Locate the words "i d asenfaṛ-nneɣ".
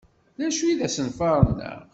0.67-1.79